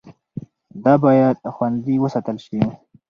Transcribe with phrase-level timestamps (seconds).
[0.83, 2.59] دا باید خوندي وساتل شي.